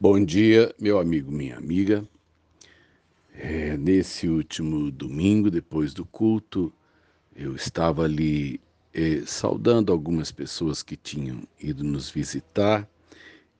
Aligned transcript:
Bom 0.00 0.24
dia, 0.24 0.72
meu 0.78 1.00
amigo, 1.00 1.28
minha 1.32 1.56
amiga. 1.56 2.06
É, 3.34 3.76
nesse 3.76 4.28
último 4.28 4.92
domingo, 4.92 5.50
depois 5.50 5.92
do 5.92 6.06
culto, 6.06 6.72
eu 7.34 7.56
estava 7.56 8.04
ali 8.04 8.60
é, 8.94 9.22
saudando 9.26 9.90
algumas 9.90 10.30
pessoas 10.30 10.84
que 10.84 10.96
tinham 10.96 11.42
ido 11.60 11.82
nos 11.82 12.08
visitar 12.08 12.88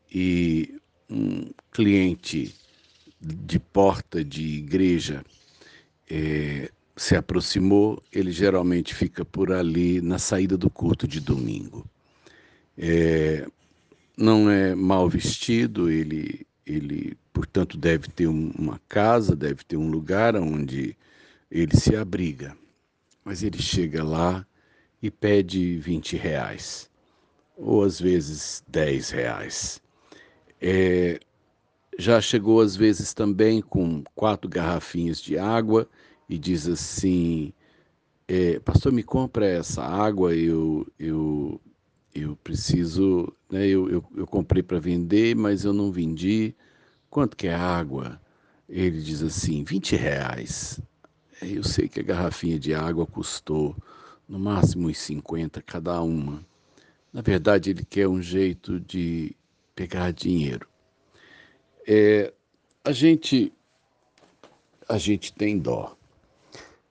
e 0.09 0.81
um 1.11 1.51
cliente 1.73 2.55
de 3.21 3.59
porta 3.59 4.23
de 4.25 4.59
igreja 4.59 5.25
é, 6.09 6.71
se 6.95 7.17
aproximou. 7.17 8.01
Ele 8.13 8.31
geralmente 8.31 8.95
fica 8.95 9.25
por 9.25 9.51
ali 9.51 10.01
na 10.01 10.21
saída 10.21 10.57
do 10.57 10.71
culto 10.71 11.09
de 11.09 11.19
domingo. 11.19 11.85
É, 12.77 13.45
não 14.19 14.51
é 14.51 14.75
mal 14.75 15.09
vestido, 15.09 15.89
ele, 15.89 16.45
ele 16.67 17.17
portanto, 17.33 17.79
deve 17.79 18.09
ter 18.09 18.27
uma 18.27 18.81
casa, 18.89 19.37
deve 19.37 19.63
ter 19.65 19.77
um 19.77 19.89
lugar 19.89 20.35
onde 20.35 20.97
ele 21.49 21.77
se 21.77 21.95
abriga. 21.95 22.57
Mas 23.25 23.45
ele 23.45 23.63
chega 23.63 24.03
lá 24.03 24.45
e 25.01 25.11
pede 25.11 25.79
20 25.79 26.17
reais, 26.17 26.91
ou 27.57 27.85
às 27.85 28.01
vezes 28.01 28.65
10 28.67 29.11
reais. 29.11 29.81
É, 30.61 31.21
já 31.97 32.21
chegou 32.21 32.61
às 32.61 32.75
vezes 32.75 33.15
também 33.15 33.63
com 33.63 34.03
quatro 34.17 34.51
garrafinhas 34.51 35.21
de 35.21 35.39
água 35.39 35.89
e 36.29 36.37
diz 36.37 36.67
assim: 36.67 37.53
é, 38.27 38.59
Pastor, 38.59 38.93
me 38.93 39.05
compra 39.05 39.47
essa 39.47 39.83
água, 39.85 40.35
eu, 40.35 40.87
eu 40.99 41.61
eu 41.68 41.68
preciso, 42.49 43.31
né, 43.51 43.67
eu, 43.67 43.91
eu, 43.91 44.05
eu 44.17 44.27
comprei 44.27 44.63
para 44.63 44.79
vender, 44.79 45.37
mas 45.37 45.65
eu 45.65 45.73
não 45.75 45.93
vendi. 45.93 46.55
Quanto 47.11 47.37
que 47.37 47.47
é 47.47 47.55
água? 47.55 48.19
Ele 48.67 49.03
diz 49.03 49.23
assim, 49.23 49.63
20 49.65 49.95
reais. 49.97 50.81
Eu 51.43 51.63
sei 51.63 51.89
que 51.89 52.01
a 52.01 52.03
garrafinha 52.03 52.59
de 52.59 52.73
água 52.73 53.07
custou 53.07 53.77
no 54.27 54.39
máximo 54.39 54.89
uns 54.89 54.97
50 54.97 55.61
cada 55.61 56.01
uma. 56.01 56.43
Na 57.13 57.21
verdade, 57.21 57.69
ele 57.69 57.85
quer 57.85 58.09
um 58.09 58.23
jeito 58.23 58.81
de 58.81 59.37
pegar 59.77 60.11
dinheiro. 60.11 60.67
É, 61.87 62.33
a 62.83 62.93
gente 62.93 63.53
a 64.89 64.97
gente 64.97 65.35
tem 65.35 65.59
dó. 65.59 65.95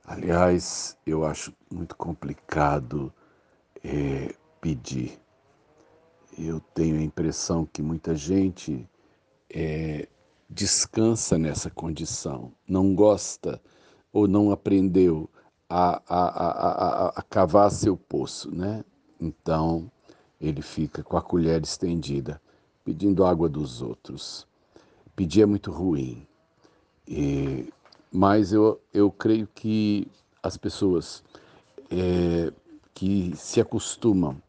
Aliás, 0.05 0.95
eu 1.03 1.25
acho 1.25 1.51
muito 1.71 1.95
complicado 1.95 3.11
é, 3.83 4.35
pedir. 4.61 5.19
Eu 6.37 6.59
tenho 6.59 6.97
a 6.97 7.01
impressão 7.01 7.65
que 7.65 7.81
muita 7.81 8.15
gente 8.15 8.87
é, 9.49 10.07
descansa 10.49 11.37
nessa 11.37 11.69
condição, 11.69 12.51
não 12.67 12.93
gosta 12.93 13.59
ou 14.13 14.27
não 14.27 14.51
aprendeu 14.51 15.29
a, 15.69 16.01
a, 16.07 16.27
a, 16.27 17.07
a, 17.09 17.21
cavar 17.23 17.71
seu 17.71 17.97
poço, 17.97 18.53
né? 18.55 18.83
Então 19.19 19.91
ele 20.39 20.61
fica 20.61 21.03
com 21.03 21.17
a 21.17 21.21
colher 21.21 21.61
estendida, 21.63 22.39
pedindo 22.85 23.25
água 23.25 23.49
dos 23.49 23.81
outros. 23.81 24.47
Pedir 25.15 25.41
é 25.41 25.45
muito 25.47 25.71
ruim, 25.71 26.27
e, 27.07 27.73
mas 28.11 28.53
eu, 28.53 28.79
eu 28.93 29.11
creio 29.11 29.47
que 29.47 30.07
as 30.43 30.55
pessoas 30.55 31.23
é, 31.89 32.53
que 32.93 33.35
se 33.35 33.59
acostumam 33.59 34.41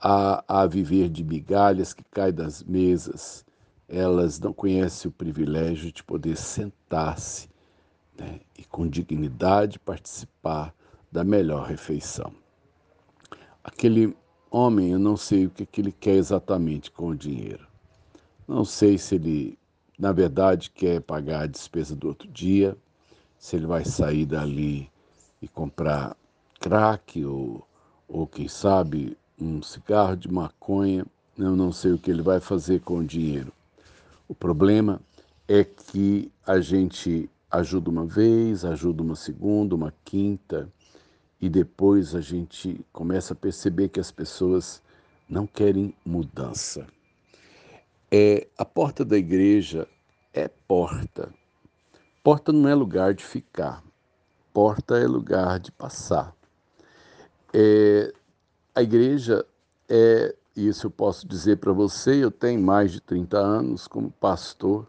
a, 0.00 0.44
a 0.62 0.66
viver 0.66 1.08
de 1.08 1.24
migalhas 1.24 1.92
que 1.92 2.04
caem 2.10 2.32
das 2.32 2.62
mesas, 2.62 3.44
elas 3.88 4.38
não 4.38 4.52
conhecem 4.52 5.08
o 5.08 5.12
privilégio 5.12 5.90
de 5.90 6.04
poder 6.04 6.36
sentar-se 6.36 7.48
né, 8.18 8.40
e 8.56 8.64
com 8.64 8.86
dignidade 8.86 9.78
participar 9.78 10.74
da 11.10 11.24
melhor 11.24 11.66
refeição. 11.66 12.32
Aquele 13.64 14.16
homem, 14.50 14.90
eu 14.90 14.98
não 14.98 15.16
sei 15.16 15.46
o 15.46 15.50
que, 15.50 15.66
que 15.66 15.80
ele 15.80 15.92
quer 15.92 16.14
exatamente 16.14 16.90
com 16.90 17.08
o 17.08 17.16
dinheiro. 17.16 17.66
Não 18.46 18.64
sei 18.64 18.98
se 18.98 19.14
ele, 19.14 19.58
na 19.98 20.12
verdade, 20.12 20.70
quer 20.70 21.00
pagar 21.00 21.42
a 21.42 21.46
despesa 21.46 21.94
do 21.94 22.08
outro 22.08 22.28
dia, 22.28 22.76
se 23.38 23.56
ele 23.56 23.66
vai 23.66 23.84
sair 23.84 24.26
dali 24.26 24.90
e 25.40 25.48
comprar 25.48 26.16
crack 26.60 27.24
ou, 27.24 27.66
ou 28.08 28.26
quem 28.26 28.48
sabe, 28.48 29.16
um 29.40 29.62
cigarro 29.62 30.16
de 30.16 30.30
maconha, 30.30 31.06
eu 31.36 31.54
não 31.54 31.72
sei 31.72 31.92
o 31.92 31.98
que 31.98 32.10
ele 32.10 32.22
vai 32.22 32.40
fazer 32.40 32.80
com 32.80 32.98
o 32.98 33.04
dinheiro. 33.04 33.52
O 34.26 34.34
problema 34.34 35.00
é 35.46 35.64
que 35.64 36.30
a 36.46 36.60
gente 36.60 37.30
ajuda 37.50 37.88
uma 37.88 38.04
vez, 38.04 38.64
ajuda 38.64 39.02
uma 39.02 39.16
segunda, 39.16 39.74
uma 39.74 39.94
quinta, 40.04 40.68
e 41.40 41.48
depois 41.48 42.14
a 42.14 42.20
gente 42.20 42.84
começa 42.92 43.32
a 43.32 43.36
perceber 43.36 43.88
que 43.88 44.00
as 44.00 44.10
pessoas 44.10 44.82
não 45.28 45.46
querem 45.46 45.94
mudança. 46.04 46.86
É, 48.10 48.46
a 48.56 48.64
porta 48.64 49.04
da 49.04 49.16
igreja 49.16 49.86
é 50.32 50.48
porta. 50.48 51.32
Porta 52.22 52.52
não 52.52 52.68
é 52.68 52.74
lugar 52.74 53.14
de 53.14 53.24
ficar, 53.24 53.82
porta 54.52 54.98
é 54.98 55.06
lugar 55.06 55.60
de 55.60 55.70
passar. 55.70 56.34
É, 57.54 58.12
a 58.78 58.82
igreja 58.82 59.44
é, 59.88 60.36
isso 60.54 60.86
eu 60.86 60.90
posso 60.90 61.26
dizer 61.26 61.56
para 61.56 61.72
você, 61.72 62.22
eu 62.22 62.30
tenho 62.30 62.62
mais 62.62 62.92
de 62.92 63.00
30 63.00 63.36
anos 63.36 63.88
como 63.88 64.08
pastor. 64.08 64.86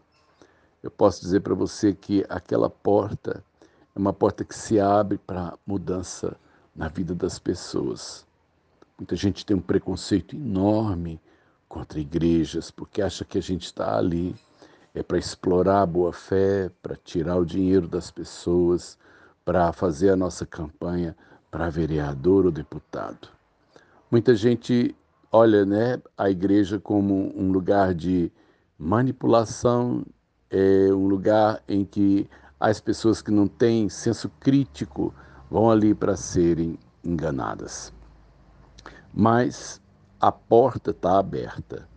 Eu 0.80 0.92
posso 0.92 1.20
dizer 1.20 1.40
para 1.40 1.56
você 1.56 1.92
que 1.92 2.24
aquela 2.28 2.70
porta 2.70 3.42
é 3.92 3.98
uma 3.98 4.12
porta 4.12 4.44
que 4.44 4.54
se 4.54 4.78
abre 4.78 5.18
para 5.18 5.58
mudança 5.66 6.36
na 6.72 6.86
vida 6.86 7.16
das 7.16 7.40
pessoas. 7.40 8.24
Muita 8.96 9.16
gente 9.16 9.44
tem 9.44 9.56
um 9.56 9.60
preconceito 9.60 10.36
enorme 10.36 11.20
contra 11.68 11.98
igrejas, 11.98 12.70
porque 12.70 13.02
acha 13.02 13.24
que 13.24 13.38
a 13.38 13.42
gente 13.42 13.64
está 13.64 13.98
ali 13.98 14.36
é 14.94 15.02
para 15.02 15.18
explorar 15.18 15.82
a 15.82 15.86
boa 15.86 16.12
fé, 16.12 16.70
para 16.80 16.94
tirar 16.94 17.38
o 17.38 17.44
dinheiro 17.44 17.88
das 17.88 18.08
pessoas, 18.08 18.96
para 19.44 19.72
fazer 19.72 20.10
a 20.10 20.16
nossa 20.16 20.46
campanha 20.46 21.16
para 21.50 21.68
vereador 21.68 22.46
ou 22.46 22.52
deputado. 22.52 23.39
Muita 24.10 24.34
gente 24.34 24.92
olha 25.30 25.64
né, 25.64 26.02
a 26.18 26.28
igreja 26.28 26.80
como 26.80 27.32
um 27.40 27.52
lugar 27.52 27.94
de 27.94 28.32
manipulação, 28.76 30.04
é 30.50 30.92
um 30.92 31.06
lugar 31.06 31.62
em 31.68 31.84
que 31.84 32.28
as 32.58 32.80
pessoas 32.80 33.22
que 33.22 33.30
não 33.30 33.46
têm 33.46 33.88
senso 33.88 34.28
crítico 34.40 35.14
vão 35.48 35.70
ali 35.70 35.94
para 35.94 36.16
serem 36.16 36.76
enganadas. 37.04 37.92
Mas 39.14 39.80
a 40.20 40.32
porta 40.32 40.90
está 40.90 41.16
aberta 41.16 41.88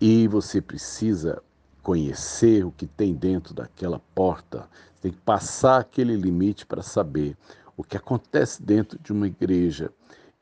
e 0.00 0.28
você 0.28 0.60
precisa 0.60 1.42
conhecer 1.82 2.64
o 2.64 2.70
que 2.70 2.86
tem 2.86 3.14
dentro 3.14 3.52
daquela 3.52 4.00
porta. 4.14 4.68
Você 4.94 5.02
tem 5.02 5.10
que 5.10 5.20
passar 5.22 5.80
aquele 5.80 6.14
limite 6.14 6.64
para 6.64 6.82
saber 6.82 7.36
o 7.76 7.82
que 7.82 7.96
acontece 7.96 8.62
dentro 8.62 8.96
de 9.00 9.12
uma 9.12 9.26
igreja 9.26 9.90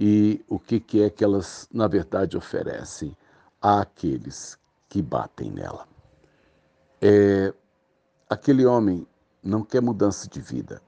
e 0.00 0.42
o 0.48 0.58
que, 0.58 0.80
que 0.80 1.02
é 1.02 1.10
que 1.10 1.22
elas, 1.22 1.68
na 1.70 1.86
verdade, 1.86 2.34
oferecem 2.34 3.14
àqueles 3.60 4.58
que 4.88 5.02
batem 5.02 5.50
nela. 5.50 5.86
É, 7.02 7.52
aquele 8.28 8.64
homem 8.64 9.06
não 9.42 9.62
quer 9.62 9.82
mudança 9.82 10.26
de 10.26 10.40
vida, 10.40 10.80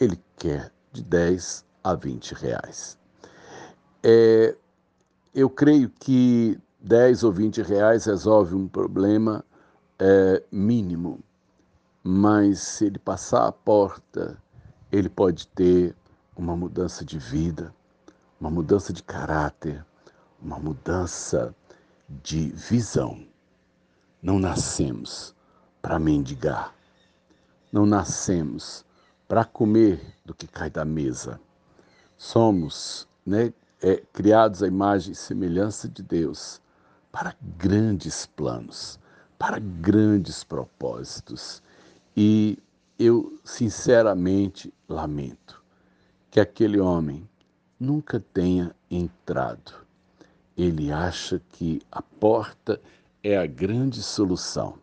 ele 0.00 0.20
quer 0.36 0.72
de 0.90 1.00
10 1.04 1.64
a 1.84 1.94
20 1.94 2.32
reais. 2.32 2.98
É, 4.02 4.56
eu 5.32 5.48
creio 5.48 5.88
que 5.88 6.58
10 6.80 7.22
ou 7.22 7.30
20 7.30 7.62
reais 7.62 8.06
resolve 8.06 8.56
um 8.56 8.66
problema 8.66 9.44
é, 9.96 10.42
mínimo, 10.50 11.20
mas 12.02 12.58
se 12.58 12.86
ele 12.86 12.98
passar 12.98 13.46
a 13.46 13.52
porta, 13.52 14.36
ele 14.90 15.08
pode 15.08 15.46
ter 15.46 15.94
uma 16.36 16.56
mudança 16.56 17.04
de 17.04 17.16
vida 17.16 17.72
uma 18.44 18.50
mudança 18.50 18.92
de 18.92 19.02
caráter, 19.02 19.82
uma 20.38 20.58
mudança 20.58 21.54
de 22.22 22.50
visão. 22.50 23.26
Não 24.22 24.38
nascemos 24.38 25.34
para 25.80 25.98
mendigar, 25.98 26.74
não 27.72 27.86
nascemos 27.86 28.84
para 29.26 29.46
comer 29.46 30.14
do 30.26 30.34
que 30.34 30.46
cai 30.46 30.68
da 30.68 30.84
mesa. 30.84 31.40
Somos 32.18 33.08
né, 33.24 33.50
é, 33.80 33.96
criados 34.12 34.62
à 34.62 34.66
imagem 34.66 35.12
e 35.12 35.16
semelhança 35.16 35.88
de 35.88 36.02
Deus 36.02 36.60
para 37.10 37.34
grandes 37.56 38.26
planos, 38.26 39.00
para 39.38 39.58
grandes 39.58 40.44
propósitos. 40.44 41.62
E 42.14 42.58
eu 42.98 43.38
sinceramente 43.42 44.70
lamento 44.86 45.64
que 46.30 46.38
aquele 46.38 46.78
homem 46.78 47.26
nunca 47.78 48.20
tenha 48.32 48.74
entrado. 48.90 49.72
Ele 50.56 50.92
acha 50.92 51.40
que 51.50 51.82
a 51.90 52.00
porta 52.00 52.80
é 53.22 53.36
a 53.36 53.46
grande 53.46 54.02
solução. 54.02 54.78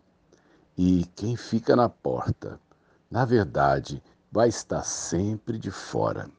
E 0.78 1.06
quem 1.16 1.36
fica 1.36 1.76
na 1.76 1.88
porta, 1.88 2.60
na 3.10 3.26
verdade, 3.26 4.02
vai 4.32 4.50
estar 4.50 4.84
sempre 4.84 5.58
de 5.58 5.72
fora. 5.72 6.30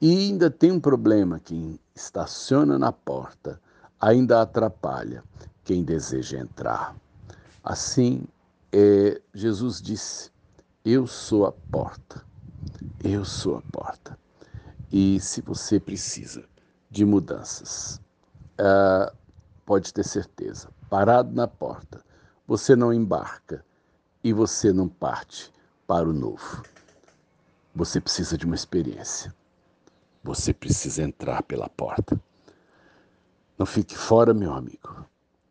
E 0.00 0.10
ainda 0.10 0.50
tem 0.50 0.72
um 0.72 0.80
problema: 0.80 1.40
quem 1.40 1.78
estaciona 1.94 2.78
na 2.78 2.92
porta 2.92 3.60
ainda 4.00 4.42
atrapalha 4.42 5.24
quem 5.64 5.82
deseja 5.82 6.38
entrar. 6.38 6.94
Assim, 7.62 8.24
é, 8.72 9.20
Jesus 9.34 9.82
disse: 9.82 10.30
Eu 10.84 11.06
sou 11.06 11.46
a 11.46 11.52
porta. 11.52 12.24
Eu 13.02 13.24
sou 13.24 13.56
a 13.56 13.62
porta. 13.62 14.18
E 14.90 15.18
se 15.20 15.40
você 15.40 15.80
precisa 15.80 16.44
de 16.90 17.04
mudanças, 17.04 18.00
uh, 18.60 19.14
pode 19.64 19.92
ter 19.92 20.04
certeza, 20.04 20.68
parado 20.88 21.34
na 21.34 21.48
porta, 21.48 22.04
você 22.46 22.76
não 22.76 22.92
embarca 22.92 23.64
e 24.22 24.32
você 24.32 24.72
não 24.72 24.88
parte 24.88 25.52
para 25.86 26.08
o 26.08 26.12
novo. 26.12 26.62
Você 27.74 28.00
precisa 28.00 28.38
de 28.38 28.46
uma 28.46 28.54
experiência. 28.54 29.34
Você 30.22 30.54
precisa 30.54 31.02
entrar 31.02 31.42
pela 31.42 31.68
porta. 31.68 32.20
Não 33.58 33.66
fique 33.66 33.96
fora, 33.96 34.32
meu 34.32 34.52
amigo. 34.52 35.06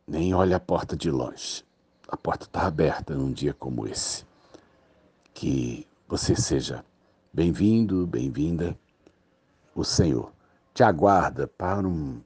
Nem 0.07 0.33
olhe 0.33 0.53
a 0.53 0.59
porta 0.59 0.95
de 0.95 1.09
longe. 1.09 1.63
A 2.07 2.17
porta 2.17 2.45
está 2.45 2.65
aberta 2.65 3.15
num 3.15 3.31
dia 3.31 3.53
como 3.53 3.87
esse. 3.87 4.25
Que 5.33 5.87
você 6.07 6.35
seja 6.35 6.83
bem-vindo, 7.33 8.07
bem-vinda. 8.07 8.77
O 9.75 9.83
Senhor 9.83 10.31
te 10.73 10.83
aguarda 10.83 11.49
para 11.49 11.85
um, 11.85 12.21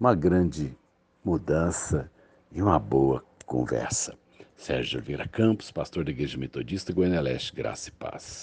uma 0.00 0.16
grande 0.16 0.76
mudança 1.24 2.10
e 2.50 2.60
uma 2.60 2.76
boa 2.76 3.24
conversa. 3.46 4.18
Sérgio 4.56 4.98
Oliveira 4.98 5.28
Campos, 5.28 5.70
pastor 5.70 6.04
da 6.04 6.10
Igreja 6.10 6.36
Metodista 6.36 6.92
Goiânia 6.92 7.20
Leste, 7.20 7.54
Graça 7.54 7.88
e 7.88 7.92
Paz. 7.92 8.40